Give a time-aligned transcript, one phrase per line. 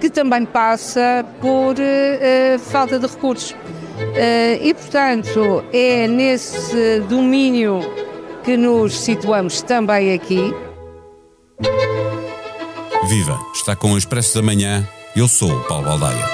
[0.00, 3.52] que também passa por uh, falta de recursos.
[3.52, 7.80] Uh, e, portanto, é nesse domínio
[8.42, 10.54] que nos situamos também aqui.
[13.08, 13.38] Viva!
[13.54, 14.88] Está com o Expresso da Manhã.
[15.14, 16.24] Eu sou o Paulo Baldaia.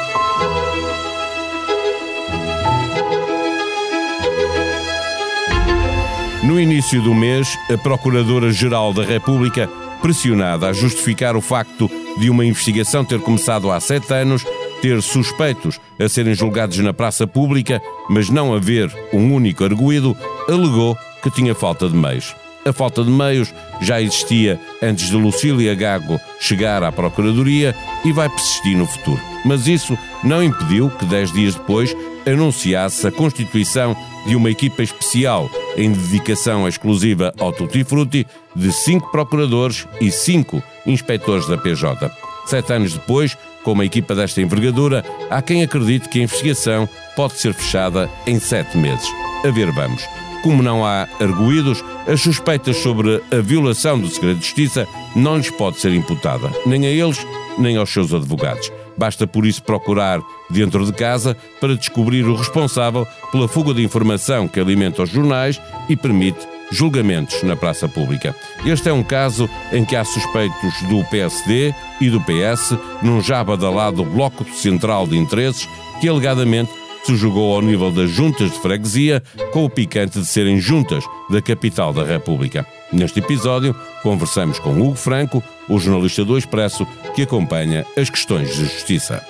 [6.44, 9.68] No início do mês, a Procuradora-Geral da República,
[10.00, 14.44] pressionada a justificar o facto de uma investigação ter começado há sete anos,
[14.80, 20.16] ter suspeitos a serem julgados na praça pública, mas não haver um único arguído,
[20.48, 22.34] alegou que tinha falta de meios.
[22.66, 27.74] A falta de meios já existia antes de Lucília Gago chegar à Procuradoria
[28.04, 29.20] e vai persistir no futuro.
[29.44, 31.96] Mas isso não impediu que, dez dias depois,
[32.26, 33.96] anunciasse a constituição
[34.26, 40.62] de uma equipa especial em dedicação exclusiva ao Tutti Frutti de cinco procuradores e cinco
[40.86, 42.10] inspectores da PJ.
[42.46, 47.34] Sete anos depois, com uma equipa desta envergadura, há quem acredite que a investigação pode
[47.34, 49.08] ser fechada em sete meses.
[49.44, 50.02] A ver, vamos.
[50.42, 55.50] Como não há arguídos, as suspeitas sobre a violação do segredo de justiça não lhes
[55.50, 57.26] pode ser imputada, nem a eles,
[57.58, 58.70] nem aos seus advogados.
[58.96, 64.48] Basta por isso procurar dentro de casa para descobrir o responsável pela fuga de informação
[64.48, 68.34] que alimenta os jornais e permite julgamentos na praça pública.
[68.64, 73.42] Este é um caso em que há suspeitos do PSD e do PS num já
[73.42, 75.68] badalado bloco central de interesses
[76.00, 76.70] que alegadamente
[77.04, 81.40] se jogou ao nível das juntas de freguesia com o picante de serem juntas da
[81.40, 82.66] capital da República.
[82.92, 88.64] Neste episódio, conversamos com Hugo Franco, o jornalista do Expresso, que acompanha as questões de
[88.64, 89.24] justiça.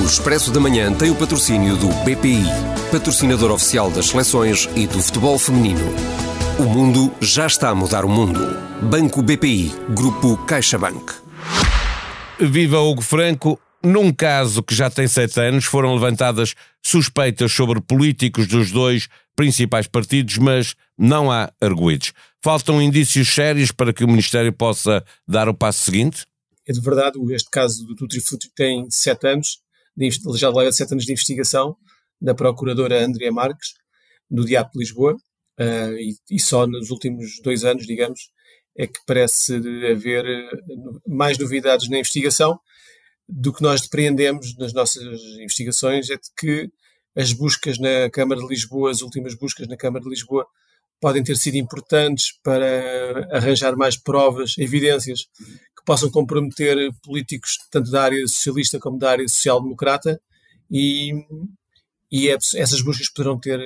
[0.00, 2.42] O Expresso da Manhã tem o patrocínio do BPI,
[2.90, 5.84] patrocinador oficial das seleções e do futebol feminino.
[6.58, 8.40] O mundo já está a mudar o mundo.
[8.82, 11.12] Banco BPI, Grupo CaixaBank.
[12.40, 13.60] Viva Hugo Franco!
[13.82, 19.86] Num caso que já tem sete anos, foram levantadas suspeitas sobre políticos dos dois principais
[19.86, 22.14] partidos, mas não há arguídos.
[22.42, 26.26] Faltam indícios sérios para que o Ministério possa dar o passo seguinte?
[26.66, 29.60] É de verdade, este caso do Tutrifruti tem sete anos,
[30.36, 31.76] já leva sete anos de investigação
[32.20, 33.74] da procuradora Andrea Marques,
[34.30, 38.30] do Diabo de Lisboa, uh, e, e, só nos últimos dois anos, digamos,
[38.76, 39.56] é que parece
[39.90, 42.58] haver uh, mais novidades na investigação.
[43.28, 45.02] Do que nós depreendemos nas nossas
[45.40, 46.70] investigações é de que
[47.16, 50.46] as buscas na Câmara de Lisboa, as últimas buscas na Câmara de Lisboa,
[51.00, 55.26] podem ter sido importantes para arranjar mais provas, evidências
[55.90, 60.20] possam comprometer políticos tanto da área socialista como da área social-democrata
[60.70, 61.10] e,
[62.08, 63.60] e é, essas buscas poderão ter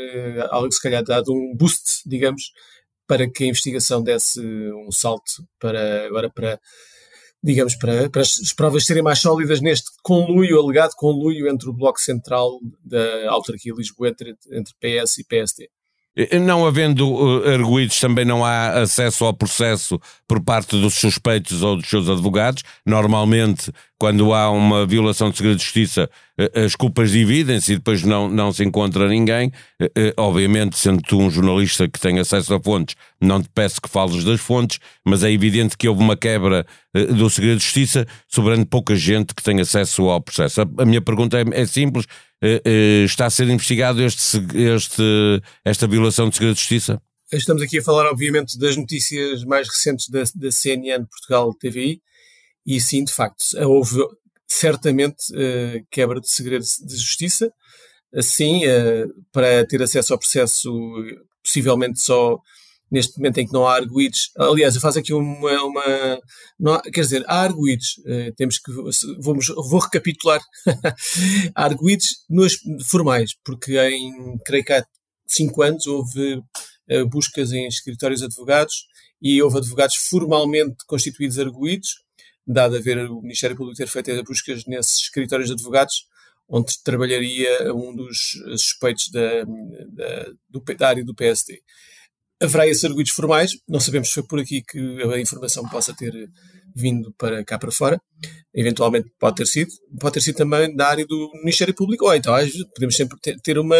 [0.48, 2.50] algo se calhar dado um boost, digamos,
[3.06, 6.58] para que a investigação desse um salto para agora para
[7.42, 12.00] digamos, para, para as provas serem mais sólidas neste conluio, alegado conluio entre o Bloco
[12.00, 15.68] Central da autarquia Lisboa, entre, entre PS e PSD.
[16.40, 21.76] Não havendo uh, arguídos, também não há acesso ao processo por parte dos suspeitos ou
[21.76, 22.62] dos seus advogados.
[22.86, 26.08] Normalmente, quando há uma violação de segredo de justiça,
[26.38, 29.48] uh, as culpas dividem-se e depois não, não se encontra ninguém.
[29.82, 33.88] Uh, obviamente, sendo tu um jornalista que tem acesso a fontes, não te peço que
[33.88, 36.64] fales das fontes, mas é evidente que houve uma quebra
[36.94, 40.60] do segredo de justiça, sobrando pouca gente que tem acesso ao processo.
[40.60, 42.06] A minha pergunta é, é simples:
[43.04, 47.00] está a ser investigado este, este, esta violação de segredo de justiça?
[47.32, 52.00] Estamos aqui a falar, obviamente, das notícias mais recentes da, da CNN Portugal TVI,
[52.66, 53.98] e sim, de facto, houve
[54.46, 57.52] certamente uh, quebra de segredo de justiça.
[58.14, 58.60] Assim,
[59.32, 60.70] para ter acesso ao processo,
[61.42, 62.38] possivelmente só
[62.90, 64.30] neste momento em que não há arguídos.
[64.38, 65.62] Aliás, eu faço aqui uma.
[65.62, 67.98] uma há, quer dizer, há arguídos.
[67.98, 68.70] Uh, temos que.
[69.20, 70.40] Vamos, vou recapitular.
[71.54, 74.84] há arguídos nos formais, porque em, creio que há
[75.26, 76.36] cinco anos houve
[76.90, 78.86] uh, buscas em escritórios de advogados
[79.20, 82.02] e houve advogados formalmente constituídos arguídos,
[82.46, 86.06] dado a ver o Ministério Público ter feito as buscas nesses escritórios de advogados
[86.46, 91.62] onde trabalharia um dos suspeitos da, da, do, da área do PSD
[92.42, 96.12] haverá esses arguidos formais, não sabemos se foi por aqui que a informação possa ter
[96.74, 98.00] vindo para cá para fora,
[98.52, 99.70] eventualmente pode ter sido,
[100.00, 102.34] pode ter sido também da área do Ministério Público, ou então
[102.74, 103.76] podemos sempre ter uma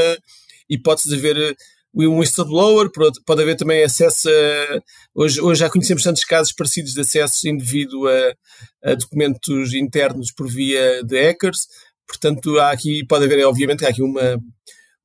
[0.69, 1.55] hipótese de haver eh,
[1.97, 2.91] um whistleblower,
[3.25, 4.81] pode haver também acesso a.
[5.15, 10.49] Hoje, hoje já conhecemos tantos casos parecidos de acesso indevido a, a documentos internos por
[10.49, 11.67] via de hackers,
[12.07, 14.39] portanto, há aqui, pode haver, obviamente, há aqui uma,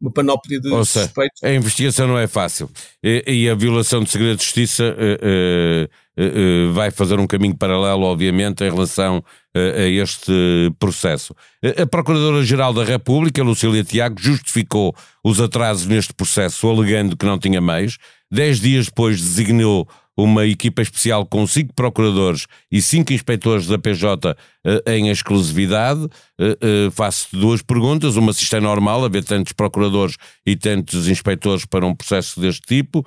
[0.02, 1.44] uma panóplia de Ou seja, suspeitos.
[1.44, 2.70] A investigação não é fácil.
[3.04, 7.56] E, e a violação de segredo de justiça uh, uh, uh, vai fazer um caminho
[7.56, 9.24] paralelo, obviamente, em relação
[9.56, 10.32] a este
[10.78, 11.36] processo.
[11.76, 17.60] A Procuradora-Geral da República, Lucília Tiago, justificou os atrasos neste processo, alegando que não tinha
[17.60, 17.98] meios.
[18.32, 19.90] Dez dias depois designou
[20.24, 26.02] uma equipa especial com cinco procuradores e cinco inspectores da PJ uh, em exclusividade.
[26.02, 28.16] Uh, uh, Faço duas perguntas.
[28.16, 32.62] Uma, se isto é normal, haver tantos procuradores e tantos inspectores para um processo deste
[32.62, 33.06] tipo.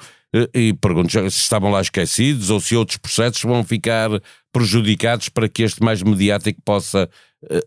[0.55, 4.09] E pergunto se estavam lá esquecidos ou se outros processos vão ficar
[4.51, 7.07] prejudicados para que este mais mediático possa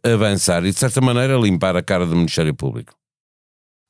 [0.03, 2.95] avançar e, de certa maneira, limpar a cara do Ministério Público.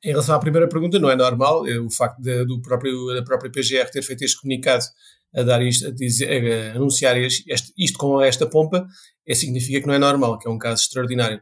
[0.04, 3.50] Em relação à primeira pergunta, não é normal o facto de, do próprio, da própria
[3.50, 4.84] PGR ter feito este comunicado
[5.36, 8.88] a dar isto, a, dizer, a anunciar isto com esta pompa,
[9.28, 11.42] é, significa que não é normal, que é um caso extraordinário.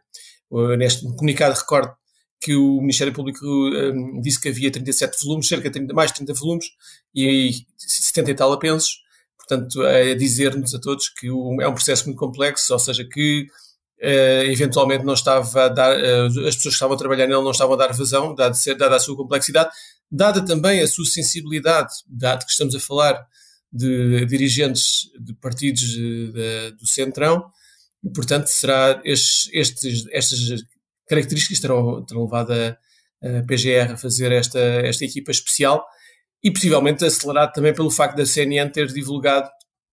[0.78, 1.94] Neste comunicado recordo
[2.40, 6.18] que o Ministério Público um, disse que havia 37 volumes, cerca de 30, mais de
[6.18, 6.66] 30 volumes,
[7.16, 9.00] e 70 e tal apensos,
[9.38, 13.48] portanto, a dizer-nos a todos que é um processo muito complexo, ou seja, que
[14.02, 17.52] uh, eventualmente não estava a dar, uh, as pessoas que estavam a trabalhar nele não
[17.52, 19.70] estavam a dar vazão, dada, dada a sua complexidade,
[20.12, 23.26] dada também a sua sensibilidade, dado que estamos a falar
[23.74, 27.52] de dirigentes de partidos de, de, do Centrão,
[28.04, 30.64] e, portanto, será estes, estes, estas
[31.08, 32.78] características terão, terão levado a,
[33.24, 35.84] a, PGR a fazer esta, esta equipa especial
[36.44, 39.50] e possivelmente acelerado também pelo facto da CNN ter divulgado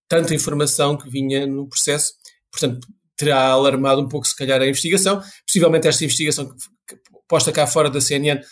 [0.08, 2.12] tanta informação que vinha no processo,
[2.50, 2.86] portanto,
[3.16, 5.22] terá alarmado um pouco, se calhar, a investigação.
[5.46, 6.52] Possivelmente esta investigação
[7.28, 8.42] posta cá fora da CNN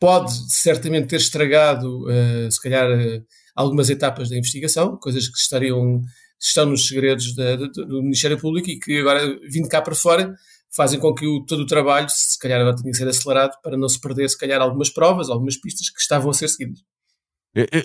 [0.00, 3.24] pode certamente ter estragado, uh, se calhar, uh,
[3.54, 6.02] algumas etapas da investigação, coisas que estariam
[6.40, 10.34] estão nos segredos da, do Ministério Público e que agora, vindo cá para fora,
[10.74, 13.76] fazem com que o, todo o trabalho, se calhar agora tenha que ser acelerado para
[13.76, 16.80] não se perder, se calhar, algumas provas, algumas pistas que estavam a ser seguidas.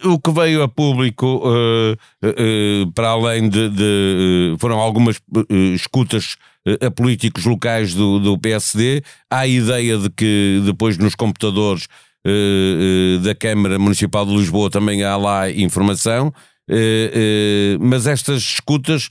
[0.04, 5.22] O que veio a público, uh, uh, para além de, de foram algumas
[5.76, 6.38] escutas
[6.82, 11.88] a políticos locais do, do PSD, há a ideia de que depois nos computadores eh,
[11.88, 12.09] eh,
[13.24, 16.34] da Câmara Municipal de Lisboa também há lá informação,
[16.70, 19.10] eh, mas estas escutas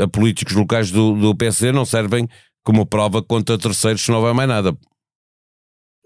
[0.00, 2.28] a políticos locais do, do PSD não servem
[2.62, 4.76] como prova contra terceiros se não houver mais nada.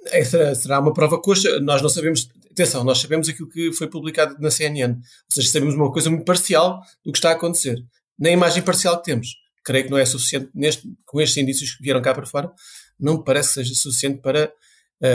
[0.07, 1.61] Essa será uma prova coxa.
[1.61, 4.95] Nós não sabemos, atenção, nós sabemos aquilo que foi publicado na CNN.
[4.95, 7.77] Ou seja, sabemos uma coisa muito parcial do que está a acontecer.
[8.19, 9.29] Na imagem parcial que temos.
[9.63, 12.51] Creio que não é suficiente, neste, com estes indícios que vieram cá para fora,
[12.99, 14.51] não me parece que seja suficiente para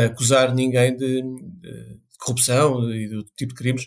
[0.05, 3.85] acusar ninguém de, de, corrupção e do tipo de crimes,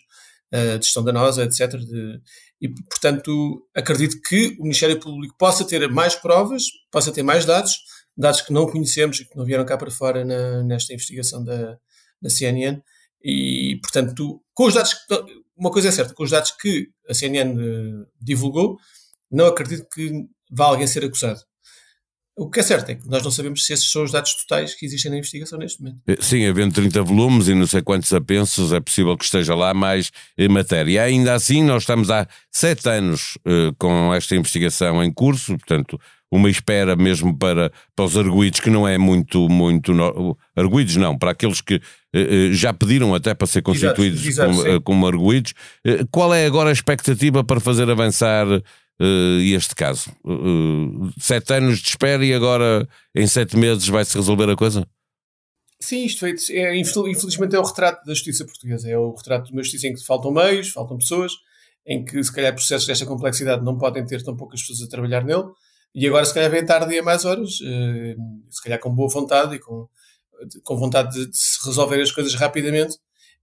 [0.52, 1.76] de gestão danosa, etc.
[1.76, 2.20] De,
[2.60, 7.72] e, portanto, acredito que o Ministério Público possa ter mais provas, possa ter mais dados,
[8.16, 11.78] dados que não conhecemos e que não vieram cá para fora na, nesta investigação da,
[12.20, 12.80] da CNN.
[13.22, 14.94] E, portanto, com os dados,
[15.56, 18.76] uma coisa é certa, com os dados que a CNN uh, divulgou,
[19.30, 21.40] não acredito que vá alguém ser acusado.
[22.38, 24.72] O que é certo é que nós não sabemos se esses são os dados totais
[24.72, 25.98] que existem na investigação neste momento.
[26.06, 29.74] Eh, sim, havendo 30 volumes e não sei quantos apensos, é possível que esteja lá
[29.74, 31.02] mais eh, matéria.
[31.02, 36.00] Ainda assim, nós estamos há sete anos uh, com esta investigação em curso, portanto,
[36.30, 40.38] uma espera mesmo para, para os arguídos que não é muito, muito no...
[40.54, 41.80] arguídos não, para aqueles que
[42.52, 45.54] já pediram até para ser constituídos exato, exato, como, como arguídos.
[46.10, 48.46] Qual é agora a expectativa para fazer avançar
[49.00, 50.10] uh, este caso?
[50.24, 54.86] Uh, sete anos de espera e agora em sete meses vai-se resolver a coisa?
[55.80, 58.90] Sim, isto é, infelizmente é o retrato da justiça portuguesa.
[58.90, 61.32] É o retrato de uma justiça em que faltam meios, faltam pessoas,
[61.86, 65.24] em que se calhar processos desta complexidade não podem ter tão poucas pessoas a trabalhar
[65.24, 65.44] nele.
[65.94, 69.58] E agora, se calhar, vem tarde a mais horas, se calhar com boa vontade e
[69.58, 69.88] com,
[70.62, 72.98] com vontade de, de se resolver as coisas rapidamente,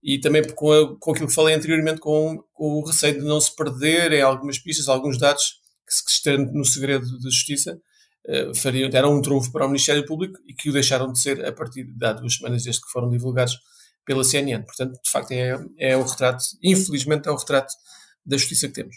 [0.06, 3.40] e também com, a, com aquilo que falei anteriormente, com, com, o receio de não
[3.40, 7.76] se perder em algumas pistas, alguns dados que se estão no segredo da justiça,
[8.28, 11.44] uh, fariam, deram um trunfo para o Ministério Público e que o deixaram de ser
[11.44, 13.58] a partir de há duas semanas desde que foram divulgados
[14.04, 14.64] pela CNN.
[14.64, 17.74] Portanto, de facto, é, é o retrato, infelizmente, é o retrato
[18.24, 18.94] da justiça que temos.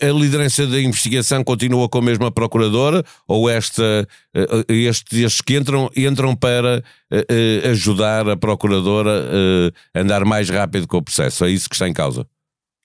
[0.00, 5.56] A liderança da investigação continua com a mesma procuradora ou esta, eh, estes, estes que
[5.56, 9.28] entram, entram para uh, ajudar a procuradora
[9.92, 11.44] a andar mais rápido com o processo?
[11.44, 12.26] É isso que está em causa?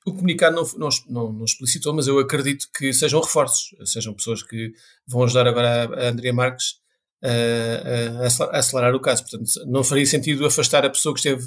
[0.06, 4.44] O comunicado não, não, não, não, explicitou, mas eu acredito que sejam reforços, sejam pessoas
[4.44, 4.74] que
[5.08, 6.80] vão ajudar agora a Andrea Marques
[7.24, 9.24] a, a acelerar o caso.
[9.24, 11.46] Portanto, não faria sentido afastar a pessoa que esteve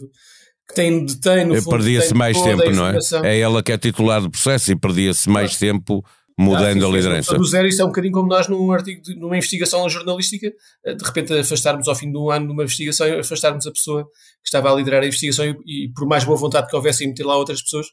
[0.69, 1.77] que tem, detém no fundo.
[1.77, 2.99] Perdia-se mais tempo, não é?
[3.25, 5.75] É ela que é titular do processo e perdia-se mais claro.
[5.75, 6.05] tempo
[6.39, 7.39] mudando ah, sim, a liderança.
[7.39, 10.53] Do zero, isso é um bocadinho como nós num artigo, de, numa investigação jornalística,
[10.85, 14.49] eh, de repente afastarmos ao fim de um ano numa investigação, afastarmos a pessoa que
[14.49, 17.25] estava a liderar a investigação e, e por mais boa vontade que houvesse em meter
[17.25, 17.87] lá outras pessoas,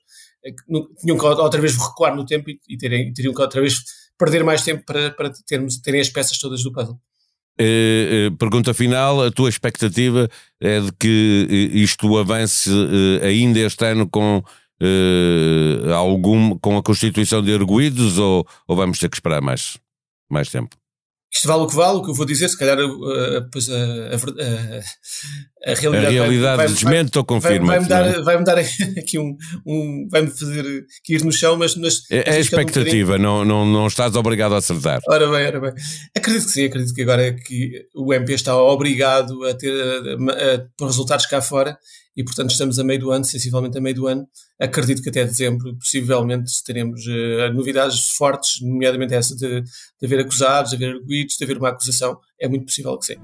[0.46, 0.52] eh,
[1.00, 3.84] tinham que outra vez recuar no tempo e, e terem, teriam que outra vez
[4.18, 7.00] perder mais tempo para, para termos, terem as peças todas do puzzle.
[7.62, 10.30] Uh, pergunta final, a tua expectativa
[10.62, 12.70] é de que isto avance
[13.22, 14.42] ainda este ano com
[15.94, 19.78] algum, com a constituição de arguídos ou, ou vamos ter que esperar mais,
[20.30, 20.79] mais tempo?
[21.40, 23.74] Isto vale o que vale, o que eu vou dizer, se calhar uh, depois a,
[23.74, 24.16] a,
[25.68, 27.68] a, a, realidade, a realidade vai, desmente ou confirma.
[27.68, 28.58] Vai-me dar, vai dar
[29.00, 29.38] aqui um.
[29.66, 31.78] um vai-me fazer ir no chão, mas.
[31.78, 35.00] mas é, é a expectativa, um não, não, não estás obrigado a acertar.
[35.08, 35.74] Ora bem, ora bem.
[36.14, 40.86] Acredito que sim, acredito que agora é que o MP está obrigado a ter a,
[40.86, 41.78] resultados cá fora
[42.20, 44.28] e, portanto, estamos a meio do ano, sensivelmente a meio do ano.
[44.60, 50.72] Acredito que até dezembro, possivelmente, teremos uh, novidades fortes, nomeadamente essa de, de haver acusados,
[50.72, 52.18] de haver arguídos, de haver uma acusação.
[52.38, 53.16] É muito possível que sim.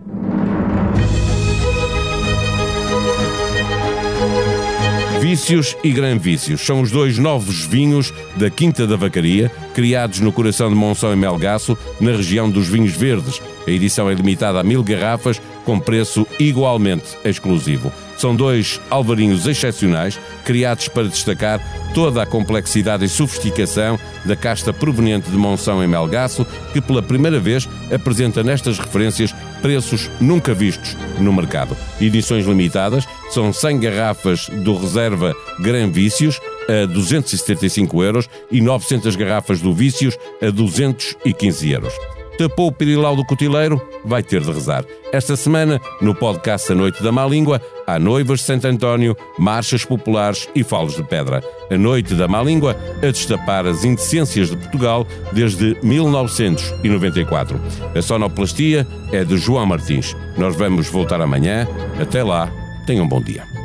[5.20, 10.32] Vícios e Gran Vícios são os dois novos vinhos da Quinta da Vacaria, criados no
[10.32, 13.42] coração de Monção e Melgaço, na região dos vinhos verdes.
[13.68, 17.92] A edição é limitada a mil garrafas, com preço igualmente exclusivo.
[18.18, 21.60] São dois alvarinhos excepcionais, criados para destacar
[21.94, 27.40] toda a complexidade e sofisticação da casta proveniente de Monção em Melgaço, que pela primeira
[27.40, 31.76] vez apresenta nestas referências preços nunca vistos no mercado.
[32.00, 39.60] Edições limitadas, são 100 garrafas do Reserva Gran Vícios a 275 euros e 900 garrafas
[39.60, 44.86] do Vícios a 215 euros tapou o pirilau do cotileiro, vai ter de rezar.
[45.12, 49.86] Esta semana, no podcast A Noite da Má Língua, há noivas de Santo António, marchas
[49.86, 51.44] populares e falos de pedra.
[51.72, 57.60] A Noite da Má Língua a destapar as indecências de Portugal desde 1994.
[57.96, 60.16] A sonoplastia é de João Martins.
[60.38, 61.68] Nós vamos voltar amanhã.
[62.00, 62.52] Até lá,
[62.86, 63.65] tenham um bom dia.